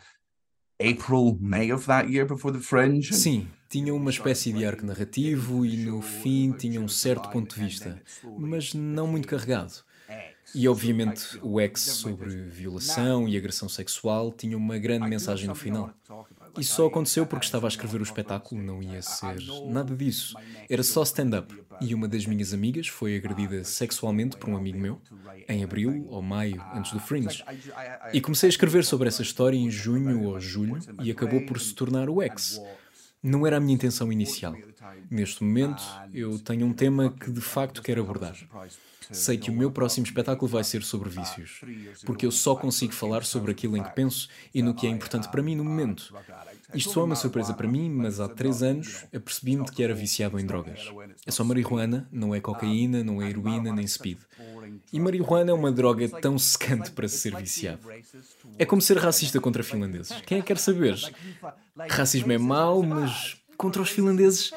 [0.82, 3.14] April, May of that year before the Fringe.
[3.14, 7.62] Sim, tinha uma espécie de arco narrativo e no fim tinha um certo ponto de
[7.64, 8.02] vista,
[8.38, 9.84] mas não muito carregado.
[10.54, 15.94] E obviamente o ex sobre violação e agressão sexual tinha uma grande mensagem no final.
[16.58, 19.36] Isso só aconteceu porque estava a escrever o espetáculo, não ia ser
[19.68, 20.36] nada disso.
[20.70, 21.54] Era só stand-up.
[21.80, 25.02] E uma das minhas amigas foi agredida sexualmente por um amigo meu,
[25.48, 27.44] em abril ou maio, antes do Fringe.
[28.14, 31.74] E comecei a escrever sobre essa história em junho ou julho e acabou por se
[31.74, 32.62] tornar o ex.
[33.24, 34.56] Não era a minha intenção inicial.
[35.10, 38.36] Neste momento, eu tenho um tema que de facto quero abordar.
[39.12, 41.62] Sei que o meu próximo espetáculo vai ser sobre vícios,
[42.06, 45.28] porque eu só consigo falar sobre aquilo em que penso e no que é importante
[45.30, 46.14] para mim no momento.
[46.74, 49.94] Isto só é uma surpresa para mim, mas há três anos apercebi-me de que era
[49.94, 50.92] viciado em drogas.
[51.26, 54.20] É só marihuana, não é cocaína, não é heroína nem speed.
[54.92, 57.82] E marihuana é uma droga tão secante para ser viciado.
[58.58, 60.22] É como ser racista contra finlandeses.
[60.26, 60.96] Quem é que quer saber?
[61.90, 64.52] Racismo é mau, mas contra os finlandeses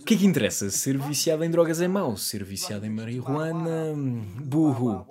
[0.00, 0.70] o que é que interessa?
[0.70, 2.16] Ser viciado em drogas é mau.
[2.16, 3.94] Ser viciado em marihuana,
[4.40, 5.06] burro.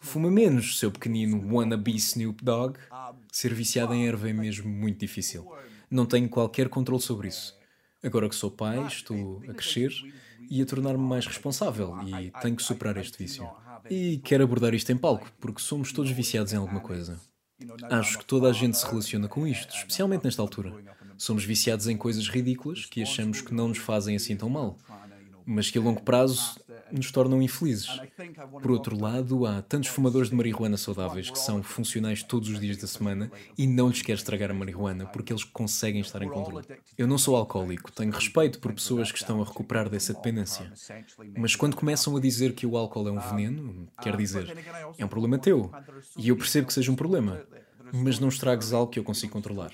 [0.00, 2.78] Fuma menos, seu pequenino wannabe Snoop Dogg.
[3.30, 5.50] Ser viciado em erva é mesmo muito difícil.
[5.90, 7.54] Não tenho qualquer controle sobre isso.
[8.02, 9.92] Agora que sou pai, estou a crescer
[10.50, 13.48] e a tornar-me mais responsável e tenho que superar este vício.
[13.88, 17.20] E quero abordar isto em palco, porque somos todos viciados em alguma coisa.
[17.90, 20.72] Acho que toda a gente se relaciona com isto, especialmente nesta altura.
[21.16, 24.76] Somos viciados em coisas ridículas que achamos que não nos fazem assim tão mal,
[25.46, 26.58] mas que a longo prazo
[26.92, 27.88] nos tornam infelizes.
[28.60, 32.76] Por outro lado, há tantos fumadores de marihuana saudáveis que são funcionais todos os dias
[32.76, 36.66] da semana e não lhes quer estragar a marihuana porque eles conseguem estar em controle.
[36.96, 40.72] Eu não sou alcoólico, tenho respeito por pessoas que estão a recuperar dessa dependência.
[41.36, 44.54] Mas quando começam a dizer que o álcool é um veneno, quer dizer,
[44.98, 45.70] é um problema teu.
[46.16, 47.42] E eu percebo que seja um problema
[47.92, 49.72] mas não estragues algo que eu consigo controlar.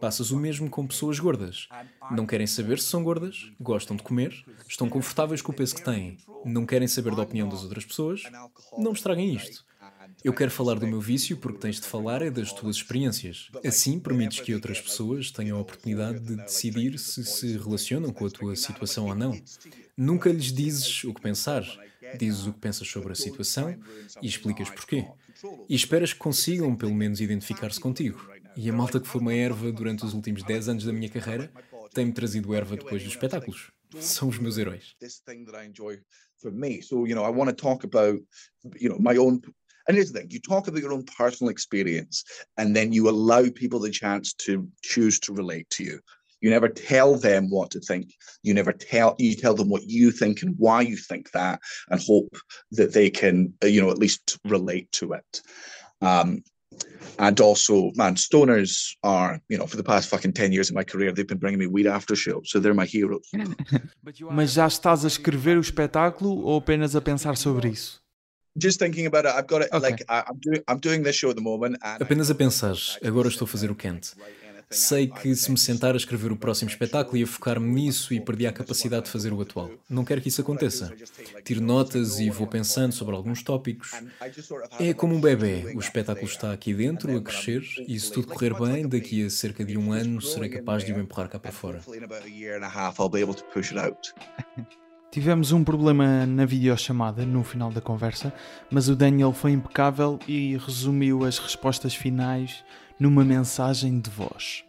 [0.00, 1.68] Passas o mesmo com pessoas gordas.
[2.10, 4.32] Não querem saber se são gordas, gostam de comer,
[4.68, 8.22] estão confortáveis com o peso que têm, não querem saber da opinião das outras pessoas.
[8.76, 9.64] Não me estraguem isto.
[10.22, 13.48] Eu quero falar do meu vício porque tens de falar é das tuas experiências.
[13.64, 18.30] Assim, permites que outras pessoas tenham a oportunidade de decidir se se relacionam com a
[18.30, 19.40] tua situação ou não.
[19.96, 21.64] Nunca lhes dizes o que pensar,
[22.18, 23.74] dizes o que pensas sobre a situação
[24.20, 25.06] e explicas porquê.
[25.68, 28.20] E esperas que consigam, pelo menos, identificar-se contigo.
[28.56, 31.52] E a malta que foi uma erva durante os últimos 10 anos da minha carreira
[31.92, 33.70] tem-me trazido erva depois dos espetáculos.
[33.98, 34.94] São os meus heróis.
[39.88, 42.22] And here's the thing you talk about your own personal experience,
[42.56, 46.00] and then you allow people the chance to choose to relate to you.
[46.40, 48.14] You never tell them what to think.
[48.42, 52.00] You never tell you tell them what you think and why you think that, and
[52.00, 52.36] hope
[52.72, 55.42] that they can, uh, you know, at least relate to it.
[56.00, 56.42] Um,
[57.18, 60.84] and also, man, stoners are, you know, for the past fucking 10 years of my
[60.84, 63.28] career, they've been bringing me weed after show, so they're my heroes.
[64.30, 68.00] Mas já estás a escrever o espetáculo ou apenas a pensar sobre isso?
[68.56, 69.90] Just thinking about it, I've got it, okay.
[69.90, 71.76] like, I'm doing, I'm doing this show at the moment.
[71.82, 74.14] Apenas a pensar, agora estou a fazer o Kent.
[74.72, 78.46] Sei que se me sentar a escrever o próximo espetáculo ia focar-me nisso e perdi
[78.46, 79.68] a capacidade de fazer o atual.
[79.88, 80.94] Não quero que isso aconteça.
[81.44, 83.90] Tiro notas e vou pensando sobre alguns tópicos.
[84.78, 85.72] É como um bebê.
[85.74, 89.64] O espetáculo está aqui dentro, a crescer, e se tudo correr bem, daqui a cerca
[89.64, 91.80] de um ano serei capaz de o empurrar cá para fora.
[95.10, 98.32] Tivemos um problema na videochamada no final da conversa,
[98.70, 102.62] mas o Daniel foi impecável e resumiu as respostas finais
[103.00, 104.62] numa mensagem de voz.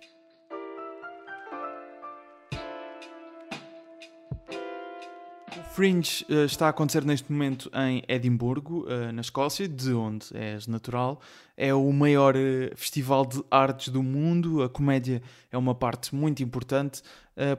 [5.82, 10.67] Fringe uh, está a acontecer neste momento em Edimburgo, uh, na Escócia, de onde és
[10.67, 11.20] natural.
[11.58, 12.39] É o maior uh,
[12.76, 14.62] festival de artes do mundo.
[14.62, 17.02] A comédia é uma parte muito importante.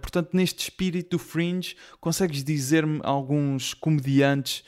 [0.00, 4.62] portanto, neste espírito do Fringe, consegues dizer-me alguns comediantes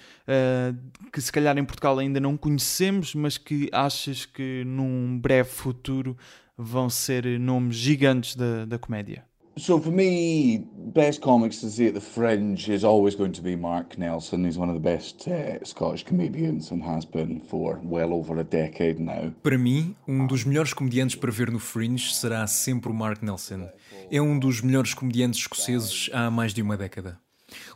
[1.12, 6.16] que se calhar em Portugal ainda não conhecemos, mas que achas que num breve futuro
[6.58, 9.24] vão ser nomes gigantes da, da comédia?
[9.56, 13.54] So for me, best comics to see at the Fringe is always going to be
[13.54, 14.44] Mark Nelson.
[14.44, 18.44] He's one of the best uh, Scottish comedians and has been for well over a
[18.44, 19.32] decade now.
[19.44, 23.68] Para mim, um dos melhores comediantes para ver no Fringe será sempre o Mark Nelson.
[24.10, 27.16] É um dos melhores comediantes escoceses há mais de uma década.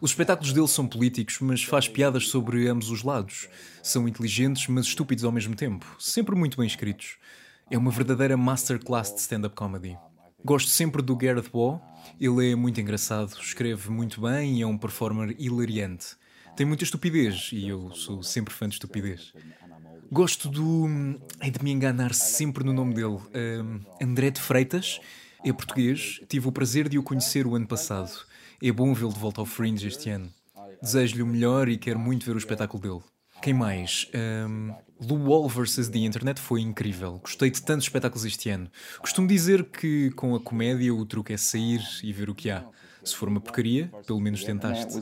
[0.01, 3.49] Os espetáculos dele são políticos, mas faz piadas sobre ambos os lados.
[3.85, 5.87] São inteligentes, mas estúpidos ao mesmo tempo.
[6.01, 7.18] Sempre muito bem escritos.
[7.70, 9.97] É uma verdadeira masterclass de stand-up comedy.
[10.45, 11.80] Gosto sempre do Gareth Waugh,
[12.20, 16.16] ele é muito engraçado, escreve muito bem e é um performer hilariante.
[16.57, 19.32] Tem muita estupidez e eu sou sempre fã de estupidez.
[20.11, 20.86] Gosto do.
[21.43, 23.16] Hei de me enganar sempre no nome dele.
[23.16, 25.01] Uh, André de Freitas,
[25.45, 28.11] é português, tive o prazer de o conhecer o ano passado.
[28.62, 30.32] É bom vê-lo de volta ao Fringe este ano.
[30.80, 33.17] Desejo-lhe o melhor e quero muito ver o espetáculo dele.
[33.41, 34.11] Quem mais?
[34.14, 35.89] Um, The Wall vs.
[35.89, 37.20] The Internet foi incrível.
[37.22, 38.68] Gostei de tantos espetáculos este ano.
[38.99, 42.64] Costumo dizer que com a comédia o truque é sair e ver o que há.
[43.05, 45.01] Se for uma porcaria, pelo menos tentaste.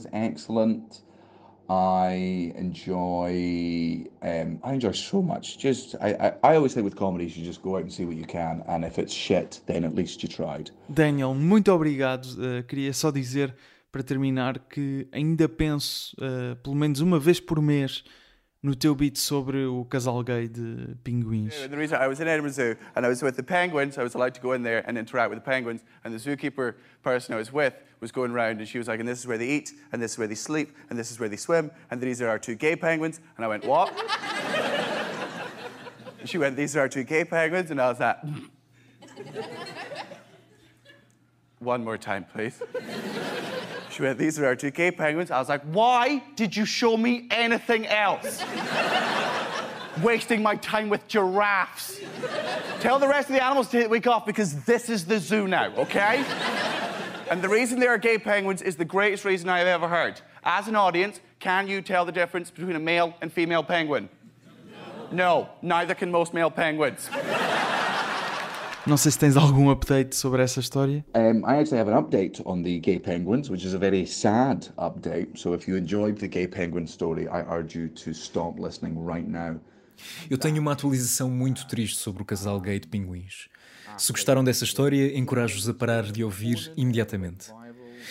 [1.69, 5.59] I enjoy um, I enjoy so much.
[5.59, 8.17] Just I, I, I always say with comedies you just go out and see what
[8.17, 10.71] you can and if it's shit then at least you tried.
[10.89, 12.27] Daniel, muito obrigado.
[12.39, 13.53] Uh, queria só dizer
[13.91, 18.05] para terminar que ainda penso uh, pelo menos uma vez por mês
[18.67, 21.71] no teu beat sobre o casal gay de pinguins.
[21.71, 24.17] The reason I was in Edinburgh Zoo and I was with the penguins, I was
[24.17, 27.39] allowed to go in there and interact with the penguins, and the zookeeper person I
[27.39, 29.73] was with was going around and she was like, and this is where they eat,
[29.93, 32.29] and this is where they sleep, and this is where they swim, and these are
[32.29, 33.21] our two gay penguins.
[33.37, 33.93] And I went, what?
[36.25, 38.19] she went, these are our two gay penguins, and I was like,
[41.61, 42.61] one more time, please.
[43.97, 45.31] She went, These are our two gay penguins.
[45.31, 48.45] I was like, Why did you show me anything else?
[50.03, 52.01] Wasting my time with giraffes.
[52.81, 55.75] Tell the rest of the animals to week off because this is the zoo now,
[55.77, 56.23] okay?
[57.31, 60.21] and the reason they are gay penguins is the greatest reason I have ever heard.
[60.45, 64.11] As an audience, can you tell the difference between a male and female penguin?
[65.11, 67.09] No, no neither can most male penguins.
[68.87, 71.05] Não sei se tens algum update sobre essa história.
[71.13, 74.69] Um, I actually have an update on the gay penguins, which is a very sad
[74.79, 75.31] update.
[75.35, 79.29] So if you enjoyed the gay penguin story, I urge you to stop listening right
[79.29, 79.61] now.
[80.31, 83.49] Eu tenho uma atualização muito triste sobre o casal gay de pinguins.
[83.99, 87.51] Se gostaram dessa história, encorajo-os a parar de ouvir imediatamente.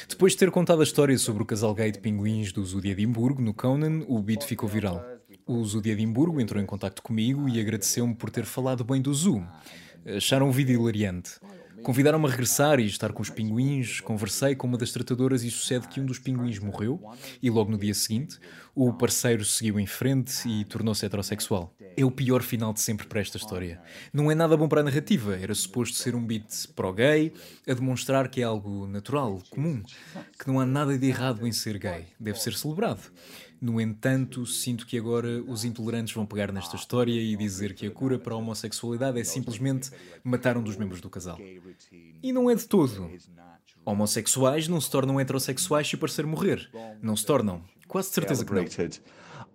[0.10, 2.90] Depois de ter contado a história sobre o casal gay de pinguins do Zoo de
[2.90, 5.02] Edimburgo, no Conan, o beat ficou viral.
[5.48, 9.14] O Zoo de Edimburgo entrou em contato comigo e agradeceu-me por ter falado bem do
[9.14, 9.42] Zoo
[10.06, 11.40] acharam o vídeo hilariante.
[11.84, 14.00] Convidaram-me a regressar e estar com os pinguins.
[14.00, 17.00] Conversei com uma das tratadoras e sucede que um dos pinguins morreu
[17.42, 18.40] e logo no dia seguinte
[18.74, 21.74] o parceiro seguiu em frente e tornou-se heterossexual.
[21.96, 23.80] É o pior final de sempre para esta história.
[24.12, 25.38] Não é nada bom para a narrativa.
[25.38, 27.32] Era suposto ser um beat pró-gay,
[27.68, 29.82] a demonstrar que é algo natural, comum,
[30.38, 32.08] que não há nada de errado em ser gay.
[32.20, 33.02] Deve ser celebrado.
[33.66, 37.90] No entanto, sinto que agora os intolerantes vão pegar nesta história e dizer que a
[37.90, 39.90] cura para a homossexualidade é simplesmente
[40.24, 41.40] matar um dos membros do casal.
[42.22, 43.10] E não é de todo.
[43.84, 46.70] Homossexuais não se tornam heterossexuais se o parceiro morrer.
[47.02, 47.64] Não se tornam.
[47.88, 48.64] Quase certeza que não.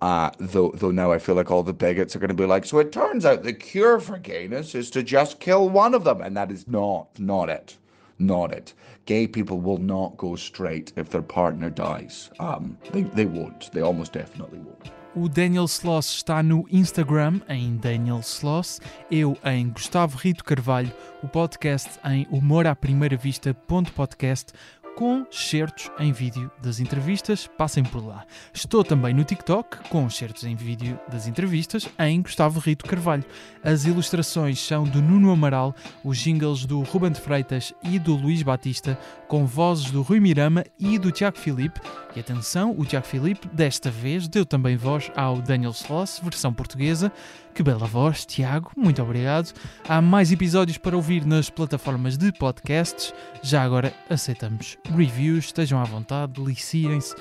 [0.03, 2.67] Uh, though, though now I feel like all the bigots are going to be like,
[2.67, 6.21] so it turns out the cure for gayness is to just kill one of them,
[6.21, 7.77] and that is not, not it.
[8.21, 8.75] Not it.
[9.07, 12.31] Gay people will not go straight if their partner dies.
[12.39, 13.73] Um, they, they won't.
[13.73, 14.91] They almost definitely won't.
[15.17, 21.27] O Daniel Sloss está no Instagram em Daniel Sloss, eu em Gustavo Rito Carvalho, o
[21.27, 24.53] podcast em humoraprimeiravista.podcast
[25.01, 28.27] com certos em vídeo das entrevistas, passem por lá.
[28.53, 33.25] Estou também no TikTok com certos em vídeo das entrevistas em Gustavo Rito Carvalho.
[33.65, 35.75] As ilustrações são do Nuno Amaral,
[36.05, 40.67] os jingles do Ruben de Freitas e do Luís Batista, com vozes do Rui Mirama
[40.79, 41.81] e do Tiago Filipe.
[42.15, 47.11] E atenção, o Tiago Filipe desta vez deu também voz ao Daniel Sloss, versão portuguesa.
[47.55, 49.53] Que bela voz, Tiago, muito obrigado.
[49.89, 53.13] Há mais episódios para ouvir nas plataformas de podcasts.
[53.43, 57.15] Já agora aceitamos reviews, estejam à vontade, deliciem-se.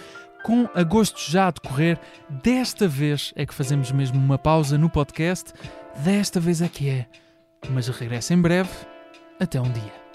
[0.43, 1.99] Com agosto já a decorrer,
[2.29, 5.53] desta vez é que fazemos mesmo uma pausa no podcast.
[6.03, 7.07] Desta vez é que é.
[7.69, 8.69] Mas regresso em breve.
[9.39, 10.08] Até um dia.